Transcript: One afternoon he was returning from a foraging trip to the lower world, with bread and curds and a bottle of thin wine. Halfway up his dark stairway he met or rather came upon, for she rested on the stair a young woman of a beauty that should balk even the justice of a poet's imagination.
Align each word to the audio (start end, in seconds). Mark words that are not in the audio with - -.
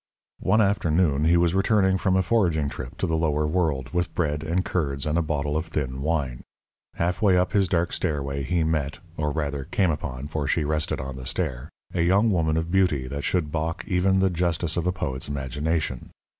One 0.39 0.61
afternoon 0.61 1.25
he 1.25 1.37
was 1.37 1.53
returning 1.53 1.99
from 1.99 2.15
a 2.15 2.23
foraging 2.23 2.69
trip 2.69 2.97
to 2.97 3.05
the 3.05 3.15
lower 3.15 3.45
world, 3.45 3.89
with 3.93 4.15
bread 4.15 4.43
and 4.43 4.65
curds 4.65 5.05
and 5.05 5.15
a 5.15 5.21
bottle 5.21 5.55
of 5.55 5.67
thin 5.67 6.01
wine. 6.01 6.41
Halfway 6.95 7.37
up 7.37 7.53
his 7.53 7.67
dark 7.67 7.93
stairway 7.93 8.41
he 8.41 8.63
met 8.63 8.97
or 9.15 9.29
rather 9.29 9.65
came 9.65 9.91
upon, 9.91 10.25
for 10.25 10.47
she 10.47 10.63
rested 10.63 10.99
on 10.99 11.17
the 11.17 11.27
stair 11.27 11.69
a 11.93 12.01
young 12.01 12.31
woman 12.31 12.57
of 12.57 12.65
a 12.65 12.69
beauty 12.71 13.07
that 13.09 13.23
should 13.23 13.51
balk 13.51 13.83
even 13.87 14.21
the 14.21 14.31
justice 14.31 14.75
of 14.75 14.87
a 14.87 14.91
poet's 14.91 15.27
imagination. 15.27 16.09